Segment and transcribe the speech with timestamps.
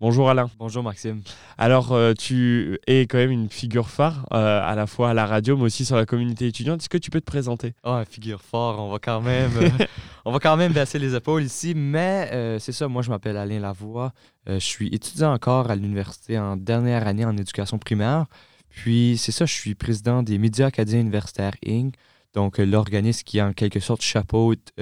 [0.00, 0.48] Bonjour Alain.
[0.60, 1.22] Bonjour Maxime.
[1.56, 5.26] Alors, euh, tu es quand même une figure phare euh, à la fois à la
[5.26, 6.80] radio, mais aussi sur la communauté étudiante.
[6.80, 7.74] Est-ce que tu peux te présenter?
[7.82, 9.68] Oh, figure phare, on va quand même, euh,
[10.24, 11.74] on va quand même baisser les épaules ici.
[11.74, 12.30] Mais
[12.60, 14.12] c'est ça, moi je m'appelle Alain Lavoie.
[14.46, 18.26] je suis étudiant encore à l'université en dernière année en éducation primaire.
[18.68, 21.94] Puis c'est ça, je suis président des médias acadiens universitaires Inc.
[22.34, 24.72] Donc l'organisme qui en quelque sorte chapeaute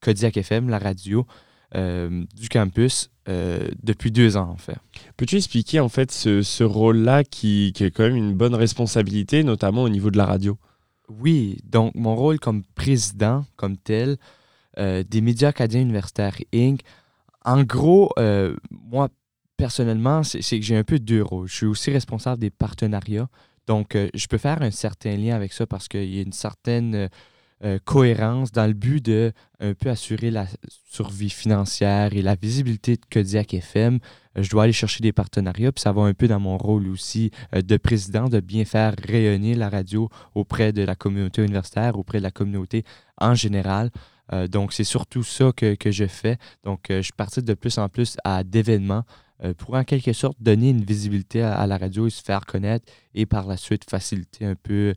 [0.00, 1.26] Kodiak FM, la radio
[1.74, 3.11] du campus.
[3.28, 4.76] Euh, depuis deux ans, en fait.
[5.16, 9.84] Peux-tu expliquer, en fait, ce, rôle-là qui, qui, est quand même une bonne responsabilité, notamment
[9.84, 10.58] au niveau de la radio?
[11.08, 14.16] Oui, donc mon rôle comme président, comme tel,
[14.78, 16.80] euh, des médias acadiens universitaires Inc.,
[17.44, 19.08] en gros, euh, moi,
[19.56, 21.46] personnellement, c'est que j'ai un peu deux rôles.
[21.46, 23.28] Je suis aussi responsable des partenariats.
[23.68, 27.08] Donc, je peux faire un certain lien avec ça parce qu'il y a une certaine
[27.64, 30.46] euh, cohérence dans le but de un peu assurer la
[30.90, 34.00] survie financière et la visibilité de Kodiak FM.
[34.36, 36.88] Euh, je dois aller chercher des partenariats, puis ça va un peu dans mon rôle
[36.88, 41.96] aussi euh, de président, de bien faire rayonner la radio auprès de la communauté universitaire,
[41.96, 42.84] auprès de la communauté
[43.18, 43.90] en général.
[44.50, 46.38] donc, c'est surtout ça que, que, je fais.
[46.64, 49.04] Donc, je participe de plus en plus à d'événements
[49.58, 53.26] pour en quelque sorte donner une visibilité à, la radio et se faire connaître et
[53.26, 54.94] par la suite faciliter un peu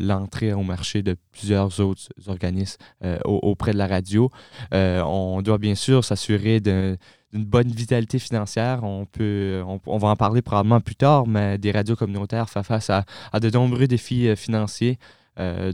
[0.00, 4.30] l'entrée au marché de plusieurs autres organismes euh, auprès de la radio.
[4.72, 6.96] Euh, on doit bien sûr s'assurer d'une
[7.32, 8.84] bonne vitalité financière.
[8.84, 12.90] On, peut, on, va en parler probablement plus tard, mais des radios communautaires font face
[12.90, 13.04] à,
[13.40, 14.98] de nombreux défis financiers.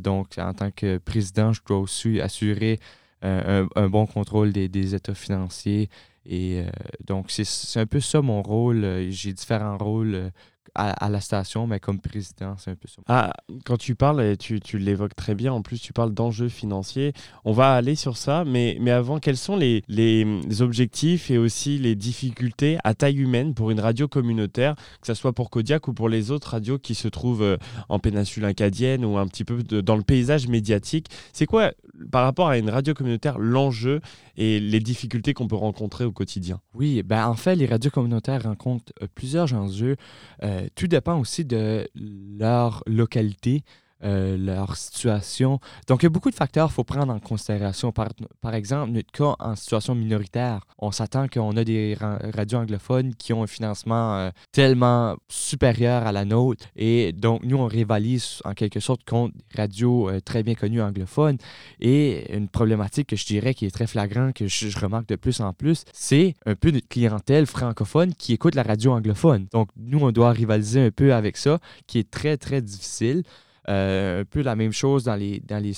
[0.01, 2.81] donc, en tant que président, je dois aussi assurer
[3.23, 5.89] un, bon contrôle des, des états financiers.
[6.25, 6.63] Et
[7.07, 9.07] donc, c'est un peu ça mon rôle.
[9.11, 10.33] J'ai différents rôles
[10.75, 13.03] à, la station, mais comme président, c'est un peu ça.
[13.07, 13.33] Ah,
[13.65, 17.13] quand tu parles, et tu, tu l'évoques très bien, en plus tu parles d'enjeux financiers,
[17.45, 20.27] on va aller sur ça, mais, mais avant, quels sont les, les,
[20.63, 25.33] objectifs et aussi les difficultés à taille humaine pour une radio communautaire, que ce soit
[25.33, 27.57] pour Kodiak ou pour les autres radios qui se trouvent euh,
[27.89, 31.09] en péninsule acadienne ou un petit peu dans le paysage médiatique?
[31.33, 31.73] C'est quoi,
[32.11, 34.01] par rapport à une radio communautaire, l'enjeu
[34.37, 36.61] et les difficultés qu'on peut rencontrer au quotidien?
[36.75, 39.97] Oui, ben en fait, les radios communautaires rencontrent euh, plusieurs enjeux.
[40.43, 43.63] Euh, tout dépend aussi de leur localité.
[44.05, 45.61] Euh, leur situation.
[45.87, 47.93] Donc, il y a beaucoup de facteurs qu'il faut prendre en considération.
[47.93, 51.97] Par, exemple, notre cas en situation minoritaire, on s'attend qu'on a des
[52.35, 56.65] radios anglophones qui ont un financement euh, tellement supérieur à la nôtre.
[56.75, 60.83] Et donc, nous, on rivalise en quelque sorte contre des radios euh, très bien connues
[60.83, 61.39] anglophones.
[61.79, 65.17] Et une problématique que je dirais qui est très flagrante, que je, je remarque de
[65.17, 69.47] plus en plus, c'est un peu notre clientèle francophone qui écoute la radio anglophone.
[69.53, 73.23] Donc, nous, on doit rivaliser un peu avec ça, qui est très, très difficile.
[73.69, 75.75] Euh, un peu la même chose dans les, dans les,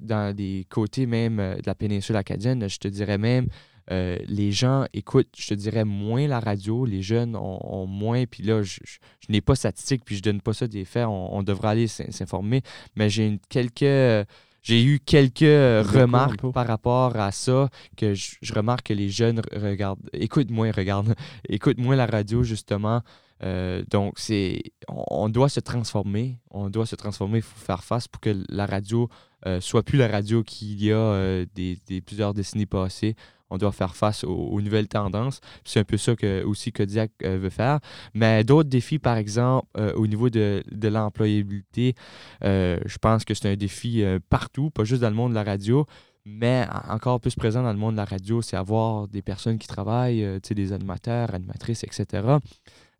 [0.00, 2.68] dans les côtés même euh, de la péninsule acadienne.
[2.68, 3.46] Je te dirais même,
[3.92, 6.84] euh, les gens écoutent, je te dirais, moins la radio.
[6.84, 8.24] Les jeunes ont, moins.
[8.26, 8.80] Puis là, je,
[9.28, 11.06] n'ai pas statistique, puis je donne pas ça des faits.
[11.06, 12.62] On, devrait aller s'informer.
[12.96, 14.26] Mais j'ai quelques.
[14.60, 20.00] J'ai eu quelques remarques par rapport à ça, que je, remarque que les jeunes regardent,
[20.12, 21.14] écoutent moins, regardent,
[21.48, 23.00] écoutent moins la radio, justement.
[23.42, 26.38] Euh, donc, c'est, on, doit se transformer.
[26.50, 29.08] On doit se transformer, il faut faire face pour que la radio
[29.46, 33.14] euh, soit plus la radio qu'il y a euh, des, plusieurs décennies passées.
[33.50, 35.40] On doit faire face aux, nouvelles tendances.
[35.64, 37.80] C'est un peu ça que aussi Kodiak veut faire.
[38.12, 39.66] Mais d'autres défis, par exemple,
[39.96, 41.94] au niveau de, de l'employabilité,
[42.42, 45.86] je pense que c'est un défi partout, pas juste dans le monde de la radio.
[46.26, 49.66] Mais encore plus présent dans le monde de la radio, c'est avoir des personnes qui
[49.66, 52.20] travaillent, des animateurs, animatrices, etc.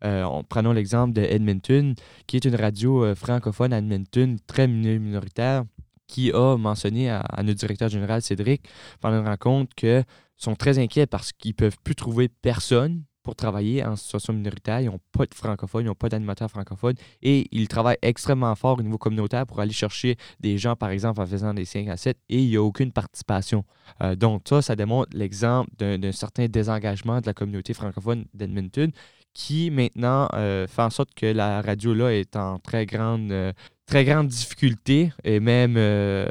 [0.05, 1.95] Euh, prenons l'exemple de Edmonton,
[2.27, 5.65] qui est une radio euh, francophone à Edmonton, très minoritaire,
[6.07, 8.69] qui a mentionné à, notre directeur général Cédric
[9.01, 10.03] pendant une rencontre que
[10.37, 14.81] sont très inquiets parce qu'ils ne peuvent plus trouver personne pour travailler en situation minoritaire.
[14.81, 18.79] Ils n'ont pas de francophones, ils n'ont pas d'animateurs francophones et ils travaillent extrêmement fort
[18.79, 21.99] au niveau communautaire pour aller chercher des gens, par exemple, en faisant des 5 à
[21.99, 23.65] 7 et il n'y a aucune participation.
[24.01, 28.91] Euh, donc, ça, ça démontre l'exemple d'un certain désengagement de la communauté francophone d'Edmonton
[29.39, 33.53] qui maintenant euh, fait en sorte que la radio là est en très grande euh,
[33.89, 36.29] très grande difficulté et même euh,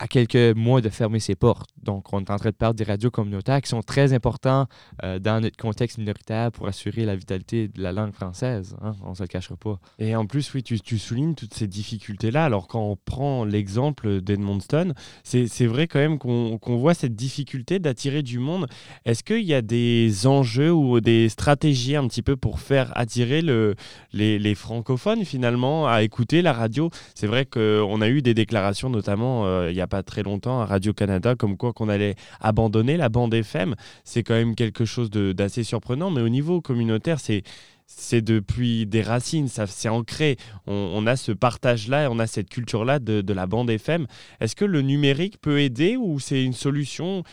[0.00, 1.70] à quelques mois de fermer ses portes.
[1.82, 4.66] Donc, on est en train de perdre des radios communautaires qui sont très importants
[5.04, 8.76] euh, dans notre contexte minoritaire pour assurer la vitalité de la langue française.
[8.82, 8.94] Hein.
[9.04, 9.78] On ne se le cachera pas.
[9.98, 12.44] Et en plus, oui, tu, soulignes toutes ces difficultés-là.
[12.44, 14.92] Alors, quand on prend l'exemple d'Edmonton,
[15.22, 18.66] c'est vrai quand même qu'on voit cette difficulté d'attirer du monde.
[19.04, 23.40] Est-ce qu'il y a des enjeux ou des stratégies un petit peu pour faire attirer
[23.40, 23.76] le,
[24.12, 26.87] les, francophones finalement à écouter la radio.
[27.14, 30.60] C'est vrai qu'on a eu des déclarations, notamment euh, il n'y a pas très longtemps
[30.60, 33.74] à Radio-Canada, comme quoi qu'on allait abandonner la bande FM.
[34.04, 39.48] C'est quand même quelque chose d'assez surprenant, mais au niveau communautaire, c'est depuis des racines,
[39.48, 40.36] ça c'est ancré.
[40.66, 44.06] On, a ce partage-là, on a cette culture-là de, de, la bande FM.
[44.40, 47.24] Est-ce que le numérique peut aider ou c'est une solution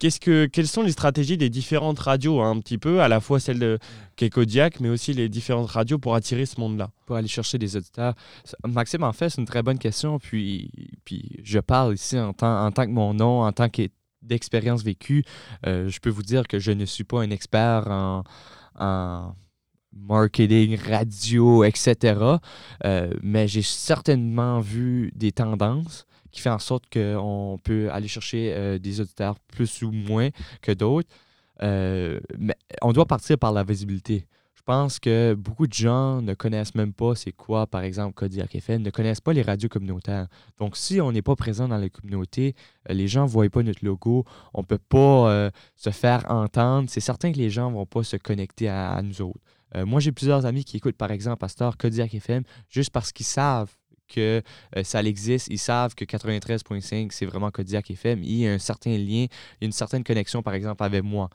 [0.00, 3.58] Quelles sont les stratégies des différentes radios, hein, un petit peu, à la fois celle
[3.58, 3.78] de
[4.16, 6.90] Kodiak, mais aussi les différentes radios pour attirer ce monde-là?
[7.04, 8.14] Pour aller chercher des auditeurs.
[8.66, 10.18] Maxime, en fait, c'est une très bonne question.
[10.18, 10.70] Puis,
[11.04, 13.68] puis je parle ici en tant, que mon nom, en tant
[14.22, 15.24] d'expérience vécue.
[15.66, 18.24] Euh, je peux vous dire que je ne suis pas un expert en,
[18.78, 19.34] en
[19.92, 22.38] marketing, radio, etc.
[22.84, 28.52] Euh, mais j'ai certainement vu des tendances qui fait en sorte qu'on peut aller chercher
[28.54, 30.30] euh, des auditeurs plus ou moins
[30.62, 31.08] que d'autres.
[31.62, 34.26] Euh, mais on doit partir par la visibilité.
[34.54, 38.54] Je pense que beaucoup de gens ne connaissent même pas c'est quoi, par exemple, Kodiak
[38.54, 40.28] FM, ne connaissent pas les radios communautaires.
[40.58, 42.54] Donc, si on n'est pas présent dans les communautés,
[42.88, 44.24] euh, les gens ne voient pas notre logo,
[44.54, 46.88] on ne peut pas se faire entendre.
[46.90, 49.40] C'est certain que les gens ne vont pas se connecter à, nous autres.
[49.86, 53.74] moi, j'ai plusieurs amis qui écoutent, par exemple, Pasteur Kodiak FM, juste parce qu'ils savent
[54.10, 54.42] que
[54.76, 58.22] euh, ça existe, ils savent que 93.5, c'est vraiment Kodiak FM.
[58.22, 59.26] Il y a un certain lien,
[59.60, 61.30] une certaine connexion, par exemple, avec moi.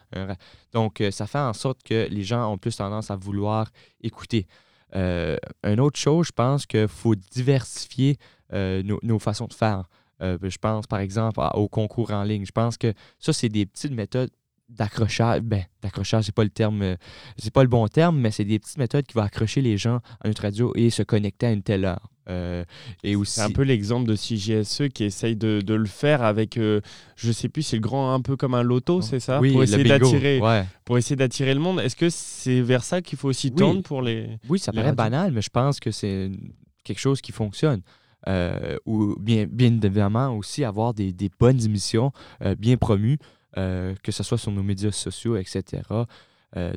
[0.72, 4.48] Donc, euh, ça fait en sorte que les gens ont plus tendance à vouloir écouter.
[4.96, 8.18] Euh, une autre chose, je pense qu'il faut diversifier
[8.52, 9.90] nos, façons de faire.
[10.22, 12.46] je pense, par exemple, au concours en ligne.
[12.46, 14.30] Je pense que ça, c'est des petites méthodes
[14.70, 15.42] d'accrochage.
[15.42, 16.96] Ben, d'accrochage, c'est pas le terme,
[17.38, 20.00] c'est pas le bon terme, mais c'est des petites méthodes qui vont accrocher les gens
[20.22, 22.10] à notre radio et se connecter à une telle heure.
[22.30, 22.64] Euh,
[23.04, 23.34] et aussi...
[23.34, 26.82] C'est un peu l'exemple de CGSE qui essaye de, de le faire avec, euh,
[27.16, 29.40] je sais plus, c'est le grand un peu comme un loto, c'est ça?
[29.40, 30.66] Oui, pour essayer d'attirer, ouais.
[30.84, 31.80] pour essayer d'attirer le monde.
[31.80, 35.32] Est-ce que c'est vers ça qu'il faut aussi tendre pour les Oui, ça paraît banal,
[35.32, 36.32] mais je pense que c'est
[36.84, 37.82] quelque chose qui fonctionne.
[38.28, 42.12] Euh, ou bien, bien évidemment aussi avoir des, des bonnes émissions
[42.58, 43.20] bien promues,
[43.56, 45.82] que ce soit sur nos médias sociaux, etc.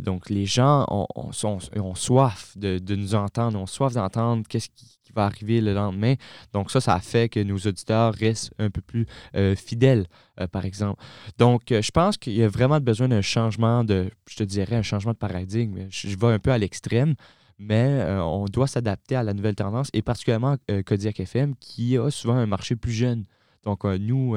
[0.00, 4.98] donc, les gens ont, ont, soif de, de, nous entendre, ont soif d'entendre qu'est-ce qui,
[5.14, 6.14] va arriver le lendemain.
[6.52, 10.06] Donc ça, ça fait que nos auditeurs restent un peu plus euh, fidèles,
[10.40, 11.02] euh, par exemple.
[11.38, 14.76] Donc, euh, je pense qu'il y a vraiment besoin d'un changement de, je te dirais,
[14.76, 15.86] un changement de paradigme.
[15.90, 17.14] Je, vais un peu à l'extrême,
[17.58, 22.36] mais on doit s'adapter à la nouvelle tendance, et particulièrement Kodiak FM, qui a souvent
[22.36, 23.24] un marché plus jeune.
[23.64, 24.36] Donc, nous...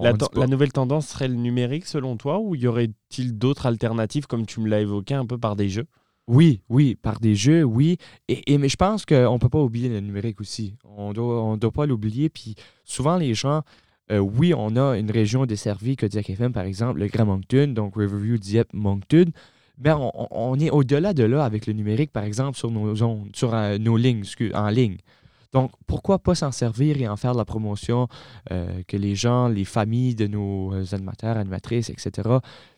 [0.00, 4.46] La, la, nouvelle tendance serait le numérique selon toi ou y aurait-il d'autres alternatives comme
[4.46, 5.86] tu me l'as évoqué un peu par des jeux?
[6.28, 7.98] Oui, oui, par des jeux, oui.
[8.28, 10.74] Et, mais je pense qu'on ne peut pas oublier le numérique aussi.
[10.84, 12.28] On ne doit, on doit pas l'oublier.
[12.28, 12.54] Puis
[12.84, 13.62] souvent, les gens,
[14.10, 17.96] euh, oui, on a une région desservie, Kodiak FM, par exemple, le Grand Moncton, donc
[17.96, 19.26] Riverview, Dieppe, Moncton.
[19.78, 23.52] Mais on, est au-delà de là avec le numérique, par exemple, sur nos zones, sur
[23.54, 24.22] euh, nos lignes,
[24.54, 24.98] en ligne.
[25.52, 28.08] Donc, pourquoi pas s'en servir et en faire de la promotion,
[28.50, 32.28] euh, que les gens, les familles de nos animateurs, animatrices, etc.,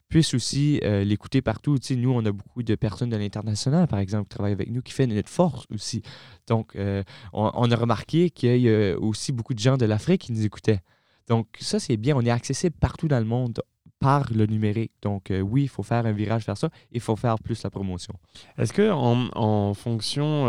[0.09, 1.79] puisse aussi euh, l'écouter partout.
[1.79, 4.83] Tu nous, on a beaucoup de personnes de l'international, par exemple, qui travaillent avec nous,
[4.83, 6.03] qui fait notre force aussi.
[6.47, 10.33] Donc, euh, on, a remarqué qu'il y a aussi beaucoup de gens de l'Afrique qui
[10.33, 10.81] nous écoutaient.
[11.29, 12.17] Donc, ça, c'est bien.
[12.17, 13.63] On est accessible partout dans le monde
[14.05, 14.93] par le numérique.
[15.03, 16.69] Donc, euh, oui, il faut faire un virage vers ça.
[16.93, 18.15] Il faut faire plus la promotion.
[18.59, 20.47] Est-ce que en, en fonction,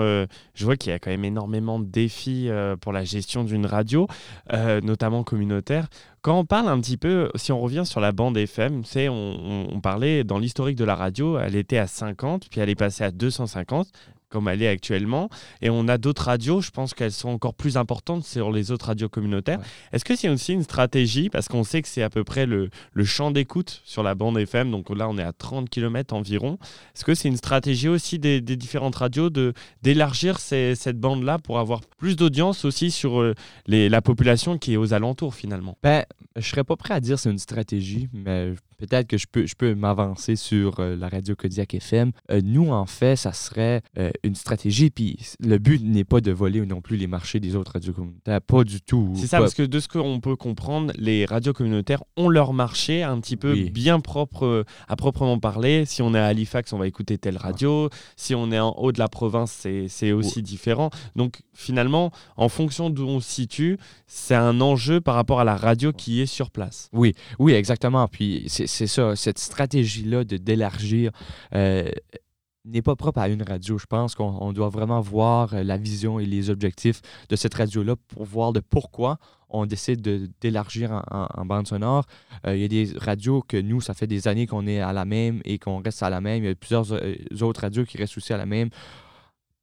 [0.54, 2.50] je vois qu'il y a quand même énormément de défis
[2.82, 4.08] pour la gestion d'une radio,
[4.84, 5.88] notamment communautaire.
[6.26, 9.80] Quand on parle un petit peu, si on revient sur la bande FM, c'est on,
[9.80, 13.12] parlait dans l'historique de la radio, elle était à 50, puis elle est passée à
[13.12, 13.88] 250
[14.30, 15.30] comme elle est actuellement.
[15.62, 18.88] Et on a d'autres radios, je pense qu'elles sont encore plus importantes sur les autres
[18.88, 19.60] radios communautaires.
[19.94, 22.70] Est-ce que c'est aussi une stratégie, parce qu'on sait que c'est à peu près le,
[22.94, 26.58] le champ d'écoute sur la bande FM, donc là on est à 30 km environ.
[26.96, 31.60] Est-ce que c'est une stratégie aussi des, des différentes radios de, d'élargir cette bande-là pour
[31.60, 33.34] avoir plus d'audience aussi sur euh,
[33.68, 35.78] les, la population qui est aux alentours finalement?
[35.84, 36.04] Ben,
[36.36, 39.56] Je serais pas prêt à dire c'est une stratégie, mais peut-être que je peux, je
[39.56, 42.12] peux m'avancer sur euh, la radio Kodiak FM.
[42.32, 44.90] Euh, nous, en fait, ça serait euh, une stratégie.
[44.90, 48.42] Puis le but n'est pas de voler non plus les marchés des autres radios communautaires.
[48.42, 49.14] Pas du tout.
[49.16, 53.04] C'est ça, parce que de ce qu'on peut comprendre, les radios communautaires ont leur marché
[53.04, 55.86] un petit peu bien propre à proprement parler.
[55.86, 57.90] Si on est à Halifax, on va écouter telle radio.
[58.16, 60.90] Si on est en haut de la province, c'est aussi différent.
[61.16, 63.78] Donc finalement, en fonction d'où on se situe,
[64.08, 66.90] c'est un enjeu par rapport à la radio qui est sur place.
[66.94, 68.08] Oui, oui, exactement.
[68.08, 71.12] Puis c'est c'est ça, cette stratégie-là de d'élargir.
[71.54, 71.90] Euh,
[72.66, 73.78] n'est pas propre à une radio.
[73.78, 77.96] Je pense qu'on doit vraiment voir euh, la vision et les objectifs de cette radio-là
[78.08, 79.20] pour voir de pourquoi
[79.50, 80.02] on décide
[80.42, 82.06] d'élargir en, bande sonore.
[82.48, 84.94] Euh, il y a des radios que nous, ça fait des années qu'on est à
[84.94, 86.44] la même et qu'on reste à la même.
[86.44, 86.92] Il y a plusieurs
[87.44, 88.70] autres radios qui restent aussi à la même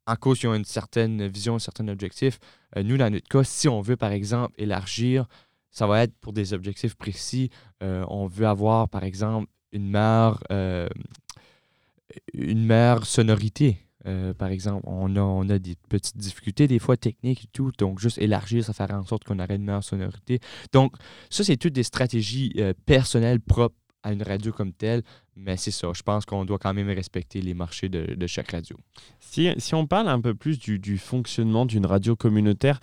[0.06, 2.38] en cause ils ont une certaine vision, un certain objectif.
[2.76, 5.26] nous, dans notre cas, si on veut, par exemple, élargir,
[5.72, 7.50] ça va être pour des objectifs précis.
[7.80, 10.42] on veut avoir, par exemple, une meilleure
[12.34, 13.78] une meilleure sonorité.
[14.06, 17.70] Euh, par exemple, on a, on a des petites difficultés, des fois techniques et tout.
[17.78, 20.40] Donc, juste élargir, ça faire en sorte qu'on aurait une meilleure sonorité.
[20.72, 20.94] Donc,
[21.30, 25.02] ça, c'est toutes des stratégies euh, personnelles propres à une radio comme telle.
[25.36, 28.76] Mais c'est ça, je pense qu'on doit quand même respecter les marchés de, chaque radio.
[29.20, 32.80] Si, si, on parle un peu plus du fonctionnement d'une radio communautaire,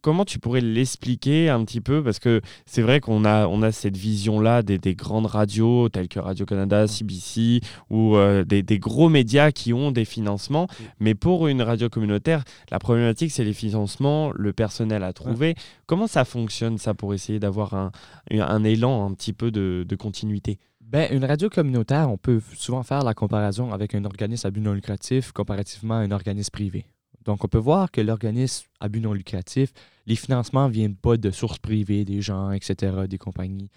[0.00, 2.02] comment tu pourrais l'expliquer un petit peu?
[2.02, 6.18] Parce que c'est vrai qu'on a, on a cette vision-là des, grandes radios telles que
[6.18, 10.66] Radio-Canada, CBC ou euh, des, gros médias qui ont des financements.
[11.00, 15.54] Mais pour une radio communautaire, la problématique, c'est les financements, le personnel à trouver.
[15.86, 17.92] Comment ça fonctionne, ça, pour essayer d'avoir un,
[18.30, 20.58] un, élan un petit peu de, de continuité?
[20.80, 24.62] Ben, une radio communautaire, on peut souvent faire la comparaison avec un organisme à but
[24.62, 26.86] non lucratif comparativement à un organisme privé.
[27.28, 29.74] Donc, on peut voir que l'organisme à but non lucratif,
[30.06, 33.68] les financements ne viennent pas de sources privées, des gens, etc., des compagnies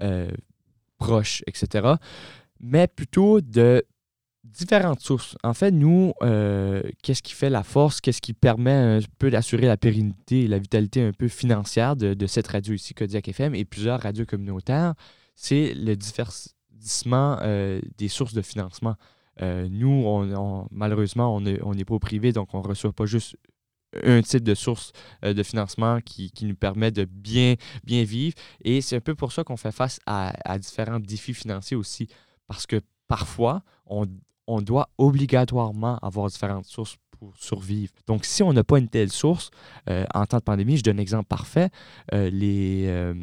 [0.00, 0.30] euh,
[0.98, 1.94] proches, etc.,
[2.60, 3.84] mais plutôt de
[4.44, 5.36] différentes sources.
[5.42, 9.66] En fait, nous, euh, qu'est-ce qui fait la force, qu'est-ce qui permet un peu d'assurer
[9.66, 13.64] la pérennité et la vitalité un peu financière de, cette radio ici, Kodiak FM, et
[13.64, 14.94] plusieurs radios communautaires,
[15.34, 18.94] c'est le divertissement euh, des sources de financement.
[19.40, 21.40] Euh, nous, on, malheureusement, on
[21.74, 23.36] n'est pas privé, donc on ne reçoit pas juste
[24.02, 24.92] un type de source
[25.24, 28.34] euh, de financement qui, nous permet de bien, vivre.
[28.64, 32.08] Et c'est un peu pour ça qu'on fait face à, différents défis financiers aussi,
[32.46, 34.06] parce que parfois, on,
[34.46, 37.92] on doit obligatoirement avoir différentes sources pour survivre.
[38.06, 39.50] Donc, si on n'a pas une telle source,
[39.88, 41.70] euh, en temps de pandémie, je donne un exemple parfait,
[42.12, 43.14] les,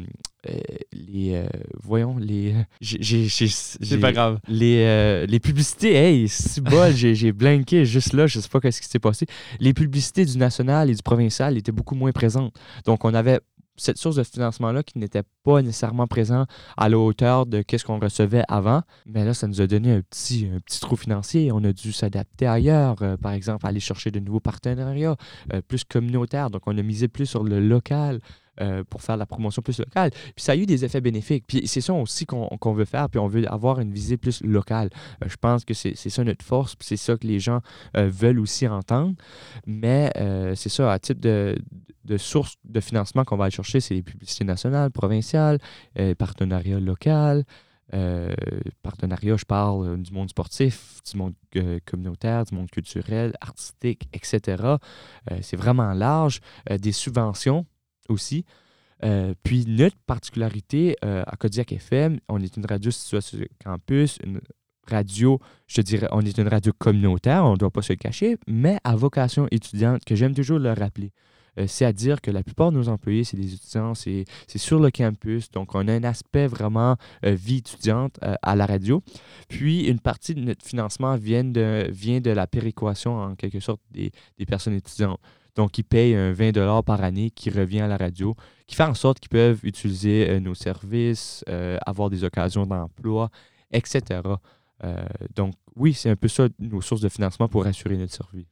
[0.48, 0.58] euh,
[0.92, 1.42] les
[1.82, 2.54] voyons, les...
[2.80, 4.38] C'est pas grave.
[4.48, 8.88] Les, les publicités, hey, c'est bol, j'ai blanqué juste là, je sais pas ce qui
[8.88, 9.26] s'est passé.
[9.58, 12.54] Les publicités du national et du provincial étaient beaucoup moins présentes.
[12.84, 13.40] Donc, on avait
[13.76, 16.44] cette source de financement-là qui n'était pas nécessairement présent
[16.76, 18.82] à la hauteur de ce qu'on recevait avant.
[19.06, 21.50] Mais là, ça nous a donné un petit, un petit trou financier.
[21.50, 25.16] On a dû s'adapter ailleurs, euh, par exemple, aller chercher de nouveaux partenariats
[25.54, 26.50] euh, plus communautaires.
[26.50, 28.20] Donc, on a misé plus sur le local.
[28.60, 30.10] Euh, pour faire la promotion plus locale.
[30.10, 31.44] Puis ça a eu des effets bénéfiques.
[31.46, 34.90] Puis c'est ça aussi qu'on veut faire, puis on veut avoir une visée plus locale.
[35.24, 37.60] je pense que c'est ça notre force, puis c'est ça que les gens
[37.94, 39.14] veulent aussi entendre.
[39.66, 40.12] Mais
[40.56, 41.56] c'est ça, à titre de,
[42.18, 45.58] sources de financement qu'on va aller chercher, c'est les publicités nationales, provinciales,
[45.98, 47.44] euh, partenariats locaux.
[47.92, 48.34] Euh,
[48.82, 51.34] partenariat, je parle euh, du monde sportif, du monde
[51.86, 54.76] communautaire, du monde culturel, artistique, etc.
[55.40, 56.40] c'est vraiment large.
[56.70, 57.66] des subventions
[58.10, 58.44] aussi.
[59.42, 64.40] puis notre particularité à Kodiak FM, on est une radio située sur le campus, une
[64.86, 67.96] radio, je te dirais, on est une radio communautaire, on ne doit pas se le
[67.96, 71.12] cacher, mais à vocation étudiante, que j'aime toujours le rappeler.
[71.58, 74.24] Euh, c'est à dire que la plupart de nos employés, c'est des étudiants, c'est
[74.56, 75.50] sur le campus.
[75.50, 79.02] Donc, on a un aspect vraiment euh, vie étudiante euh, à la radio.
[79.48, 84.12] Puis, une partie de notre financement vient de la péréquation, en quelque sorte, des,
[84.46, 85.20] personnes étudiantes.
[85.56, 88.34] Donc, ils payent un 20 par année qui revient à la radio,
[88.66, 91.44] qui fait en sorte qu'ils peuvent utiliser nos services,
[91.86, 93.30] avoir des occasions d'emploi,
[93.72, 94.20] etc.
[95.34, 98.46] donc, oui, c'est un peu ça nos sources de financement pour assurer notre survie.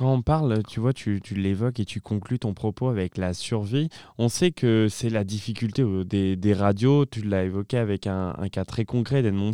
[0.00, 3.90] Quand on parle, tu vois, tu, l'évoques et tu conclus ton propos avec la survie.
[4.16, 7.04] On sait que c'est la difficulté des, radios.
[7.04, 9.52] Tu l'as évoqué avec un, cas très concret d'Edmond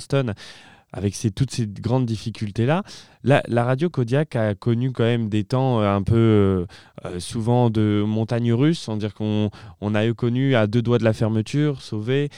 [0.92, 2.82] Avec toutes ces grandes difficultés-là.
[3.22, 6.66] La, radio Kodiak a connu quand même des temps euh, un peu euh,
[7.04, 11.82] euh, souvent de montagne russe, on a eu connu à deux doigts de la fermeture,
[11.82, 12.30] sauvé.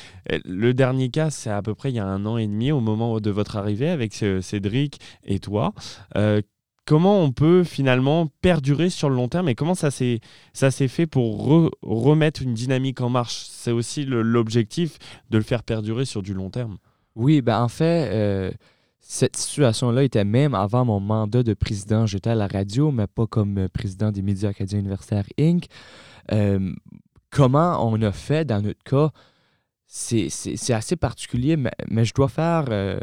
[0.45, 2.81] Le dernier cas, c'est à peu près il y a un an et demi, au
[2.81, 5.75] moment de votre arrivée avec Cédric et toi
[6.89, 10.21] comment on peut finalement perdurer sur le long terme et comment ça s'est
[10.89, 13.45] fait pour remettre une dynamique en marche?
[13.47, 14.97] C'est aussi l'objectif
[15.29, 16.79] de le faire perdurer sur du long terme.
[17.19, 18.53] Oui, ben en fait, euh,
[19.01, 22.07] cette situation-là était même avant mon mandat de président.
[22.07, 25.67] J'étais à la radio, mais pas comme président des médias acadiens universitaires Inc.
[26.31, 26.73] Euh,
[27.31, 29.11] comment on a fait dans notre cas,
[29.89, 30.29] c'est
[30.71, 33.01] assez particulier, mais, je dois faire euh,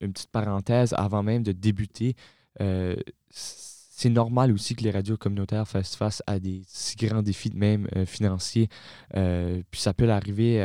[0.00, 2.16] une petite parenthèse avant même de débuter.
[2.60, 2.96] Euh,
[3.30, 7.86] c'est normal aussi que les radios communautaires fassent face à des si grands défis, même
[7.94, 8.68] euh, financiers.
[9.14, 10.58] Euh, puis ça peut arriver,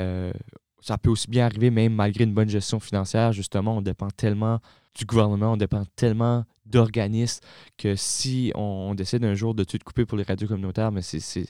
[0.86, 3.32] ça peut aussi bien arriver, même malgré une bonne gestion financière.
[3.32, 4.60] Justement, on dépend tellement
[4.94, 7.44] du gouvernement, on dépend tellement d'organismes
[7.76, 11.48] que si on, décide un jour de tout couper pour les radios communautaires, mais c'est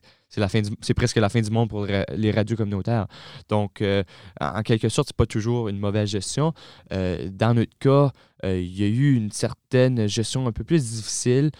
[0.82, 3.08] c'est presque la fin du monde pour les radios communautaires.
[3.50, 4.04] Donc, euh,
[4.40, 6.54] en quelque sorte, c'est pas toujours une mauvaise gestion.
[6.92, 8.12] Euh, dans notre cas,
[8.44, 11.52] euh, il y a eu une certaine gestion un peu plus difficile.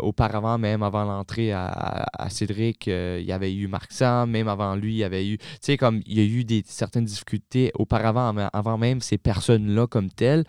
[0.00, 4.94] auparavant, même avant l'entrée à, Cédric, il y avait eu Marc Sam, même avant lui,
[4.94, 8.34] il y avait eu, tu sais, comme il y a eu des, certaines difficultés auparavant,
[8.52, 10.44] avant même ces personnes-là comme telles.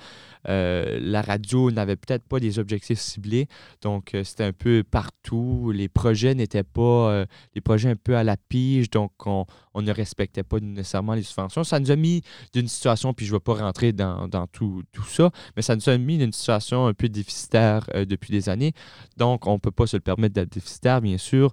[0.45, 3.47] la radio n'avait peut-être pas des objectifs ciblés,
[3.81, 5.71] donc c'était un peu partout.
[5.73, 7.25] Les projets n'étaient pas,
[7.63, 11.63] projets un peu à la pige, donc on, ne respectait pas nécessairement les subventions.
[11.63, 12.21] Ça nous a mis
[12.53, 15.97] d'une situation, puis je ne vais pas rentrer dans, tout, ça, mais ça nous a
[15.97, 18.73] mis d'une situation un peu déficitaire euh, depuis des années.
[19.17, 21.51] Donc, on ne peut pas se le permettre d'être déficitaire, bien sûr.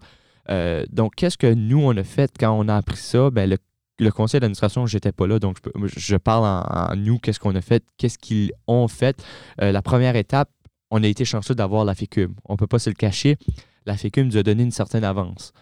[0.50, 3.31] Euh, donc, qu'est-ce que nous, on a fait quand on a appris ça?
[3.31, 3.49] Ben,
[3.99, 7.61] le, conseil d'administration, je n'étais pas là, donc je, parle en, nous, qu'est-ce qu'on a
[7.61, 9.23] fait, qu'est-ce qu'ils ont fait.
[9.61, 10.50] Euh, la première étape,
[10.90, 12.35] on a été chanceux d'avoir la FECUM.
[12.45, 13.37] On ne peut pas se le cacher.
[13.87, 15.52] La FECUM nous a donné une certaine avance.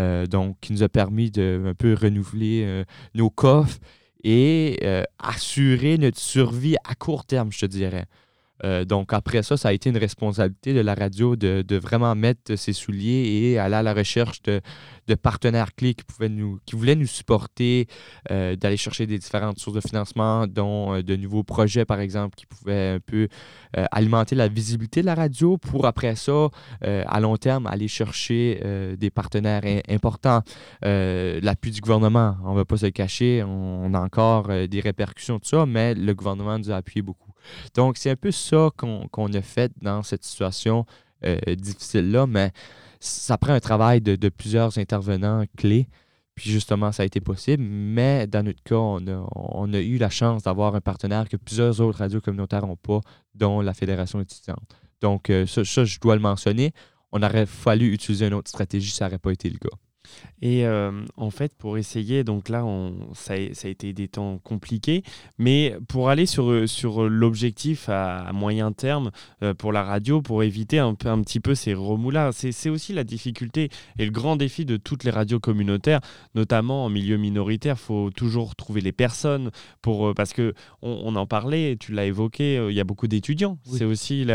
[0.00, 2.84] Euh, donc, qui nous a permis de un peu renouveler euh,
[3.14, 3.78] nos coffres
[4.22, 8.06] et euh, assurer notre survie à court terme, je te dirais.
[8.86, 12.72] Donc après ça, ça a été une responsabilité de la radio de, vraiment mettre ses
[12.72, 14.60] souliers et aller à la recherche de,
[15.16, 17.86] partenaires clés qui, pouvaient nous, qui voulaient nous supporter,
[18.30, 22.34] euh, d'aller chercher des différentes sources de financement, dont euh, de nouveaux projets, par exemple,
[22.36, 23.28] qui pouvaient un peu
[23.76, 26.48] euh, alimenter la visibilité de la radio pour, après ça,
[26.82, 28.60] à long terme, aller chercher
[28.98, 30.42] des partenaires importants.
[30.82, 35.38] L'appui du gouvernement, on ne va pas se le cacher, on, a encore des répercussions
[35.38, 37.23] de ça, mais le gouvernement nous a appuyé beaucoup.
[37.74, 40.84] Donc, c'est un peu ça qu'on a fait dans cette situation
[41.56, 42.52] difficile-là, mais
[43.04, 45.88] ça prend un travail de, plusieurs intervenants clés.
[46.34, 47.62] Puis justement, ça a été possible.
[47.62, 51.98] Mais dans notre cas, on a, eu la chance d'avoir un partenaire que plusieurs autres
[51.98, 53.00] radios communautaires n'ont pas,
[53.34, 54.76] dont la Fédération étudiante.
[55.00, 56.72] Donc, euh, ça, je dois le mentionner.
[57.12, 59.76] On aurait fallu utiliser une autre stratégie, ça n'aurait pas été le cas.
[60.44, 65.02] Et euh, en fait, pour essayer, donc là, on, ça, a, été des temps compliqués,
[65.38, 69.10] mais pour aller sur, sur l'objectif à, moyen terme
[69.42, 72.92] euh, pour la radio, pour éviter un, peu, un petit peu ces remous-là, c'est aussi
[72.92, 76.00] la difficulté et le grand défi de toutes les radios communautaires,
[76.34, 77.76] notamment en milieu minoritaire.
[77.78, 80.52] Il faut toujours trouver les personnes, pour, euh, parce que
[80.82, 83.56] on, en parlait, tu l'as évoqué, il y a beaucoup d'étudiants.
[83.64, 84.26] C'est aussi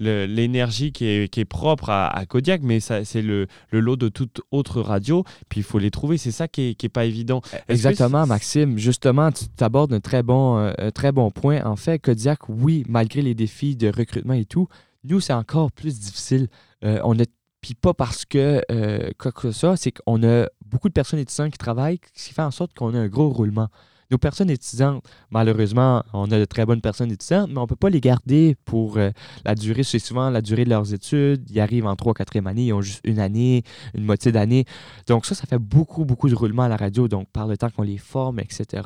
[0.00, 4.08] l'énergie qui est, qui est propre à, à Kodiak, mais c'est le, le lot de
[4.08, 5.13] toute autre radio
[5.48, 6.18] puis il faut les trouver.
[6.18, 7.42] C'est ça qui n'est pas évident.
[7.68, 8.78] Exactement, Maxime.
[8.78, 11.64] Justement, tu abordes un très bon, euh, très bon point.
[11.64, 14.68] En fait, Kodiak, oui, malgré les défis de recrutement et tout,
[15.04, 16.48] nous, c'est encore plus difficile.
[16.84, 17.24] Euh, on a
[17.60, 21.50] puis pas parce que euh, quoi que ça, c'est qu'on a beaucoup de personnes étudiantes
[21.50, 23.68] qui travaillent, ce qui fait en sorte qu'on a un gros roulement.
[24.14, 27.74] Nos personnes étudiantes, malheureusement, on a de très bonnes personnes étudiantes, mais on ne peut
[27.74, 29.10] pas les garder pour euh,
[29.44, 29.82] la durée.
[29.82, 31.50] C'est souvent la durée de leurs études.
[31.50, 34.66] Ils arrivent en 3 4e année, ils ont juste une année, une moitié d'année.
[35.08, 37.08] Donc ça, ça fait beaucoup, beaucoup de roulement à la radio.
[37.08, 38.84] Donc par le temps qu'on les forme, etc.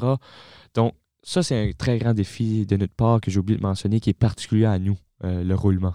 [0.74, 4.00] Donc ça, c'est un très grand défi de notre part que j'ai oublié de mentionner,
[4.00, 5.94] qui est particulier à nous, euh, le roulement.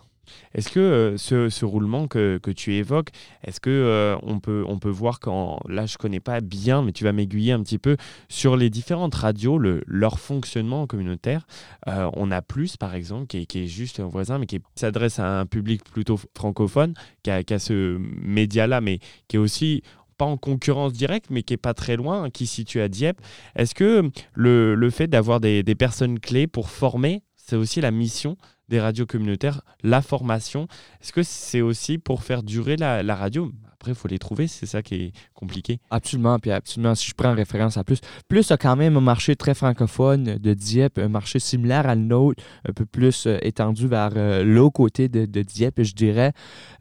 [0.54, 3.10] Est-ce que euh, ce, roulement que, tu évoques,
[3.44, 6.92] est-ce que euh, on, peut, on peut voir quand, là je connais pas bien, mais
[6.92, 7.98] tu vas m'aiguiller un petit peu
[8.30, 11.46] sur les différentes radios, leur fonctionnement communautaire.
[11.88, 15.40] Euh, on a plus par exemple, qui est, juste un voisin, mais qui s'adresse à
[15.40, 19.84] un public plutôt francophone, qui a, ce média-là, mais qui est aussi
[20.18, 23.20] pas en concurrence directe, mais qui est pas très loin, qui se situe à Dieppe.
[23.56, 28.38] Est-ce que le, fait d'avoir des personnes clés pour former, c'est aussi la mission
[28.74, 30.68] des radios communautaires, la formation.
[31.00, 33.52] Est-ce que c'est aussi pour faire durer la, radio?
[33.84, 35.82] Après, il faut les trouver, c'est ça qui est compliqué.
[35.92, 39.36] Absolument, puis absolument, si je prends référence à Plus, Plus a quand même un marché
[39.36, 44.12] très francophone de Dieppe, un marché similaire à nôtre, un peu plus euh, étendu vers
[44.16, 46.32] euh, l'autre côté de, Dieppe, je dirais.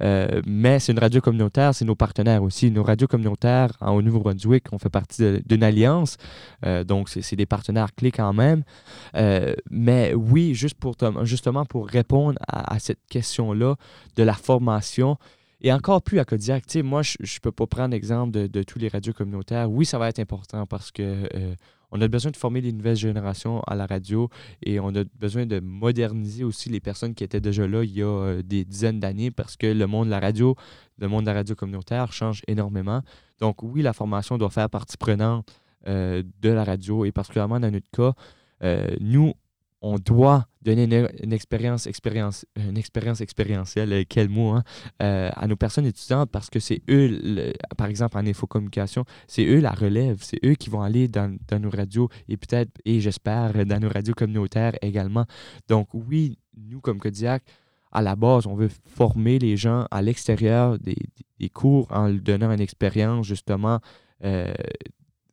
[0.01, 2.71] Euh, mais c'est une radio communautaire, c'est nos partenaires aussi.
[2.71, 6.19] Nos radios communautaires en, au Nouveau-Brunswick, on fait partie d'une alliance,
[6.87, 8.62] donc c'est des partenaires clés quand même.
[9.71, 13.75] mais oui, juste pour justement pour répondre à cette question-là
[14.17, 15.19] de la formation,
[15.62, 16.66] et encore plus à Kodiak.
[16.66, 19.70] Tu moi, je ne peux pas prendre l'exemple de, tous les radios communautaires.
[19.70, 21.55] Oui, ça va être important parce que euh,
[21.92, 24.29] on a besoin de former les nouvelles générations à la radio
[24.62, 28.03] et on a besoin de moderniser aussi les personnes qui étaient déjà là il y
[28.03, 30.57] a euh, des dizaines d'années parce que le monde de la radio,
[30.98, 33.03] le monde de la radio communautaire change énormément.
[33.40, 35.48] Donc oui, la formation doit faire partie prenante
[35.87, 38.12] euh, de la radio et particulièrement dans notre cas,
[39.01, 39.33] nous,
[39.81, 40.85] on doit donner
[41.22, 44.64] une, expérience, expérience, une expérience expérientielle, euh, quel mot, hein,
[45.03, 49.61] euh, à nos personnes étudiantes parce que c'est eux, par exemple en infocommunication, c'est eux
[49.61, 53.53] la relève, c'est eux qui vont aller dans, dans nos radios et peut-être, et j'espère,
[53.66, 55.27] dans nos radios communautaires également.
[55.68, 57.42] Donc oui, nous comme Kodiak,
[57.92, 60.96] à la base, on veut former les gens à l'extérieur des,
[61.38, 63.81] des, cours en leur donnant une expérience justement
[64.25, 64.53] euh,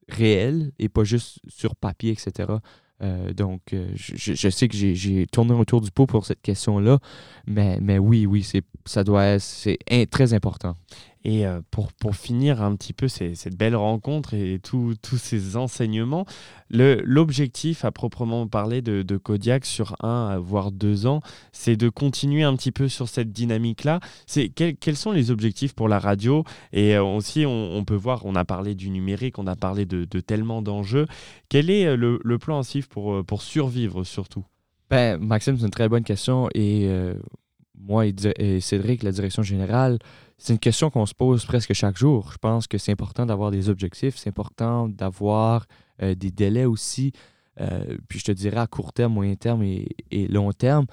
[0.09, 2.49] réelle et pas juste sur papier, etc.
[3.01, 6.99] Euh, donc, euh, je, sais que j'ai tourné autour du pot pour cette question-là,
[7.47, 8.45] mais, mais oui, oui,
[8.85, 9.77] ça doit c'est
[10.09, 10.75] très important.
[11.25, 16.25] Et euh, pour, pour, finir un petit peu cette belle rencontre et tous ces enseignements,
[16.69, 21.19] l'objectif à proprement parler de, de, Kodiak sur un, voire deux ans,
[21.51, 23.99] c'est de continuer un petit peu sur cette dynamique-là.
[24.55, 26.45] Quel, quels sont les objectifs pour la radio?
[26.71, 30.05] Et euh, aussi, on, peut voir, on a parlé du numérique, on a parlé de,
[30.21, 31.05] tellement d'enjeux.
[31.49, 34.45] Quel est euh, le, le plan en pour, pour survivre surtout?
[34.89, 36.47] Ben, Maxime, c'est une très bonne question.
[36.55, 36.89] Et
[37.79, 39.99] moi et, Cédric, la direction générale,
[40.39, 42.32] c'est une question qu'on se pose presque chaque jour.
[42.32, 45.65] Je pense que c'est important d'avoir des objectifs, c'est important d'avoir
[46.02, 47.12] euh, des délais aussi,
[47.60, 50.86] euh, puis je te dirais à court terme, moyen terme et, long terme.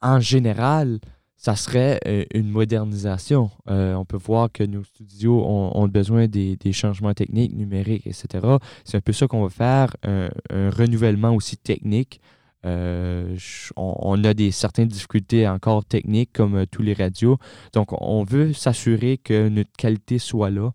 [0.00, 1.00] En général,
[1.36, 3.50] ça serait euh, une modernisation.
[3.66, 8.46] on peut voir que nos studios ont, besoin des, changements techniques, numériques, etc.
[8.84, 12.20] C'est un peu ça qu'on va faire, un renouvellement aussi technique.
[12.64, 13.36] Euh,
[13.76, 17.38] on, a des certaines difficultés encore techniques comme euh, tous les radios.
[17.72, 20.72] Donc, on veut s'assurer que notre qualité soit là.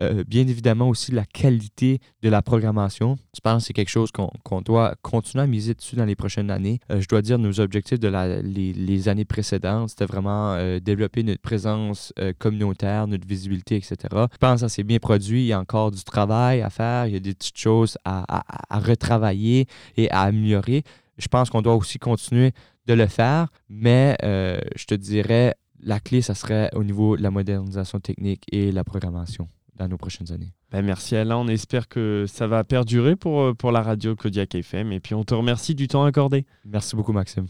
[0.00, 3.16] Euh, bien évidemment aussi la qualité de la programmation.
[3.34, 6.52] Je pense que c'est quelque chose qu'on doit continuer à miser dessus dans les prochaines
[6.52, 6.78] années?
[6.88, 8.06] je dois dire, nos objectifs de
[8.44, 13.96] les, années précédentes, c'était vraiment développer notre présence communautaire, notre visibilité, etc.
[14.12, 15.42] Je pense que ça s'est bien produit.
[15.42, 17.06] Il y a encore du travail à faire.
[17.06, 18.44] Il y a des petites choses à
[18.78, 20.84] retravailler et à améliorer.
[21.18, 22.52] Je pense qu'on doit aussi continuer
[22.86, 27.22] de le faire, mais euh, je te dirais, la clé, ça serait au niveau de
[27.22, 30.52] la modernisation technique et la programmation dans nos prochaines années.
[30.70, 34.54] Ben merci Alain, on espère que ça va perdurer pour, euh, pour la radio Kodiak
[34.54, 36.46] FM et puis on te remercie du temps accordé.
[36.64, 37.48] Merci beaucoup Maxime.